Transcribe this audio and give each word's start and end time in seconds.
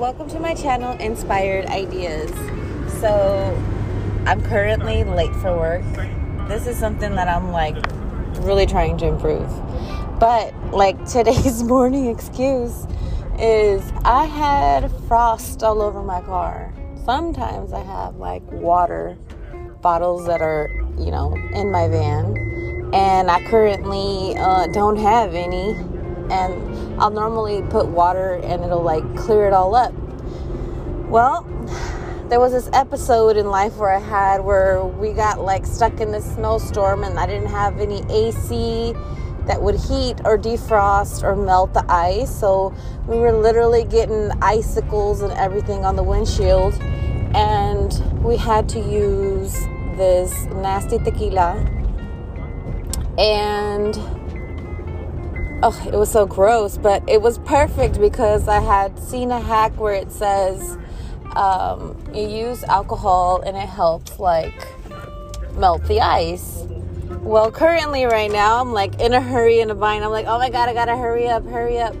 welcome 0.00 0.26
to 0.26 0.40
my 0.40 0.54
channel, 0.54 0.96
Inspired 0.96 1.66
Ideas. 1.66 2.30
So, 3.02 3.54
I'm 4.24 4.42
currently 4.42 5.04
late 5.04 5.34
for 5.42 5.54
work. 5.54 5.84
This 6.48 6.66
is 6.66 6.78
something 6.78 7.14
that 7.16 7.28
I'm 7.28 7.52
like 7.52 7.76
really 8.38 8.64
trying 8.64 8.96
to 8.96 9.06
improve. 9.06 9.46
But, 10.18 10.54
like, 10.72 11.04
today's 11.10 11.62
morning 11.62 12.06
excuse 12.06 12.86
is 13.38 13.92
I 14.02 14.24
had 14.24 14.90
frost 15.06 15.62
all 15.62 15.82
over 15.82 16.02
my 16.02 16.22
car. 16.22 16.72
Sometimes 17.04 17.74
I 17.74 17.82
have 17.82 18.16
like 18.16 18.42
water 18.50 19.18
bottles 19.82 20.26
that 20.28 20.40
are, 20.40 20.70
you 20.98 21.10
know, 21.10 21.34
in 21.52 21.70
my 21.70 21.88
van, 21.88 22.90
and 22.94 23.30
I 23.30 23.44
currently 23.50 24.34
uh, 24.38 24.66
don't 24.68 24.96
have 24.96 25.34
any 25.34 25.74
and 26.30 27.00
I'll 27.00 27.10
normally 27.10 27.62
put 27.70 27.86
water 27.86 28.34
and 28.44 28.62
it'll 28.64 28.82
like 28.82 29.04
clear 29.16 29.46
it 29.46 29.52
all 29.52 29.74
up. 29.74 29.92
Well, 31.08 31.42
there 32.28 32.38
was 32.38 32.52
this 32.52 32.70
episode 32.72 33.36
in 33.36 33.46
life 33.46 33.76
where 33.76 33.90
I 33.90 33.98
had 33.98 34.44
where 34.44 34.84
we 34.84 35.12
got 35.12 35.40
like 35.40 35.66
stuck 35.66 36.00
in 36.00 36.12
this 36.12 36.34
snowstorm 36.34 37.02
and 37.02 37.18
I 37.18 37.26
didn't 37.26 37.48
have 37.48 37.80
any 37.80 38.04
AC 38.08 38.94
that 39.46 39.60
would 39.60 39.74
heat 39.74 40.20
or 40.24 40.38
defrost 40.38 41.24
or 41.24 41.34
melt 41.34 41.74
the 41.74 41.84
ice. 41.90 42.32
So 42.32 42.72
we 43.08 43.18
were 43.18 43.32
literally 43.32 43.82
getting 43.82 44.30
icicles 44.42 45.22
and 45.22 45.32
everything 45.32 45.84
on 45.84 45.96
the 45.96 46.04
windshield. 46.04 46.74
And 47.34 48.22
we 48.22 48.36
had 48.36 48.68
to 48.70 48.78
use 48.78 49.52
this 49.96 50.44
nasty 50.46 50.98
tequila. 50.98 51.66
And 53.18 53.96
oh, 55.62 55.82
it 55.86 55.96
was 55.96 56.10
so 56.10 56.26
gross, 56.26 56.78
but 56.78 57.02
it 57.08 57.20
was 57.20 57.38
perfect 57.38 58.00
because 58.00 58.48
I 58.48 58.60
had 58.60 58.98
seen 58.98 59.30
a 59.30 59.40
hack 59.40 59.78
where 59.78 59.94
it 59.94 60.10
says 60.10 60.78
um, 61.36 61.96
you 62.14 62.26
use 62.26 62.64
alcohol 62.64 63.42
and 63.42 63.56
it 63.56 63.68
helps 63.68 64.18
like 64.18 64.68
melt 65.54 65.84
the 65.86 66.00
ice. 66.00 66.64
Well, 67.22 67.50
currently, 67.50 68.04
right 68.04 68.30
now, 68.30 68.60
I'm 68.60 68.72
like 68.72 69.00
in 69.00 69.12
a 69.12 69.20
hurry 69.20 69.60
in 69.60 69.70
a 69.70 69.74
bind. 69.74 70.04
I'm 70.04 70.10
like, 70.10 70.26
oh 70.26 70.38
my 70.38 70.48
god, 70.48 70.68
I 70.68 70.74
gotta 70.74 70.96
hurry 70.96 71.28
up, 71.28 71.44
hurry 71.44 71.78
up. 71.78 71.94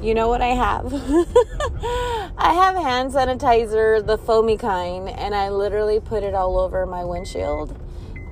You 0.00 0.14
know 0.14 0.28
what 0.28 0.40
I 0.40 0.54
have? 0.54 0.86
I 2.38 2.54
have 2.54 2.74
hand 2.74 3.12
sanitizer, 3.12 4.04
the 4.04 4.16
foamy 4.16 4.56
kind, 4.56 5.10
and 5.10 5.34
I 5.34 5.50
literally 5.50 6.00
put 6.00 6.22
it 6.22 6.34
all 6.34 6.58
over 6.58 6.86
my 6.86 7.04
windshield 7.04 7.78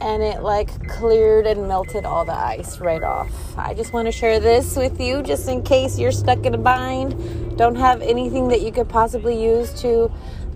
and 0.00 0.22
it 0.22 0.42
like 0.42 0.88
cleared 0.88 1.46
and 1.46 1.66
melted 1.66 2.04
all 2.04 2.24
the 2.24 2.32
ice 2.32 2.78
right 2.78 3.02
off. 3.02 3.30
I 3.56 3.74
just 3.74 3.92
want 3.92 4.06
to 4.06 4.12
share 4.12 4.40
this 4.40 4.76
with 4.76 5.00
you 5.00 5.22
just 5.22 5.48
in 5.48 5.62
case 5.62 5.98
you're 5.98 6.12
stuck 6.12 6.44
in 6.46 6.54
a 6.54 6.58
bind, 6.58 7.56
don't 7.56 7.76
have 7.76 8.02
anything 8.02 8.48
that 8.48 8.62
you 8.62 8.72
could 8.72 8.88
possibly 8.88 9.42
use 9.42 9.72
to 9.82 10.10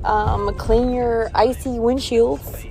um, 0.05 0.55
clean 0.57 0.93
your 0.93 1.31
icy 1.35 1.71
windshields. 1.71 2.69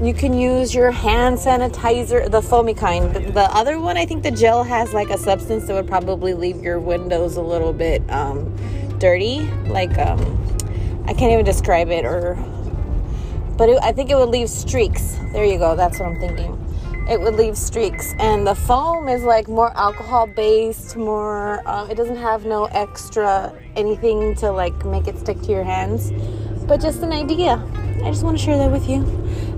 You 0.00 0.14
can 0.14 0.32
use 0.32 0.74
your 0.74 0.92
hand 0.92 1.38
sanitizer, 1.38 2.30
the 2.30 2.40
foamy 2.40 2.74
kind. 2.74 3.12
The 3.34 3.48
other 3.52 3.80
one, 3.80 3.96
I 3.96 4.06
think 4.06 4.22
the 4.22 4.30
gel 4.30 4.62
has 4.62 4.94
like 4.94 5.10
a 5.10 5.18
substance 5.18 5.66
that 5.66 5.74
would 5.74 5.88
probably 5.88 6.34
leave 6.34 6.62
your 6.62 6.78
windows 6.78 7.36
a 7.36 7.42
little 7.42 7.72
bit 7.72 8.08
um, 8.08 8.54
dirty. 8.98 9.40
Like, 9.66 9.98
um, 9.98 10.20
I 11.06 11.14
can't 11.14 11.32
even 11.32 11.44
describe 11.44 11.88
it 11.88 12.04
or 12.04 12.36
but 13.58 13.68
it, 13.68 13.78
I 13.82 13.92
think 13.92 14.10
it 14.10 14.16
would 14.16 14.30
leave 14.30 14.48
streaks. 14.48 15.18
There 15.32 15.44
you 15.44 15.58
go. 15.58 15.76
That's 15.76 15.98
what 15.98 16.08
I'm 16.08 16.18
thinking. 16.18 16.54
It 17.10 17.20
would 17.20 17.34
leave 17.34 17.56
streaks, 17.56 18.14
and 18.18 18.46
the 18.46 18.54
foam 18.54 19.08
is 19.08 19.22
like 19.22 19.48
more 19.48 19.76
alcohol 19.76 20.26
based. 20.26 20.96
More, 20.96 21.66
um, 21.68 21.90
it 21.90 21.96
doesn't 21.96 22.18
have 22.18 22.44
no 22.44 22.66
extra 22.66 23.52
anything 23.76 24.34
to 24.36 24.50
like 24.52 24.84
make 24.84 25.08
it 25.08 25.18
stick 25.18 25.40
to 25.42 25.50
your 25.50 25.64
hands. 25.64 26.12
But 26.66 26.80
just 26.80 27.02
an 27.02 27.12
idea. 27.12 27.62
I 28.04 28.10
just 28.10 28.22
want 28.22 28.38
to 28.38 28.44
share 28.44 28.58
that 28.58 28.70
with 28.70 28.88
you. 28.88 29.02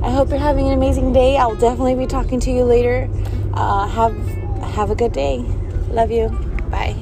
I 0.03 0.11
hope 0.11 0.31
you're 0.31 0.39
having 0.39 0.69
an 0.69 0.73
amazing 0.73 1.13
day. 1.13 1.37
I'll 1.37 1.57
definitely 1.57 1.97
be 1.97 2.07
talking 2.07 2.41
to 2.41 2.51
you 2.51 2.65
later. 2.65 3.11
Uh, 3.53 3.87
have 3.87 4.17
have 4.75 4.91
a 4.91 4.95
good 4.95 5.13
day. 5.13 5.39
Love 5.91 6.11
you. 6.11 6.29
Bye. 6.71 6.97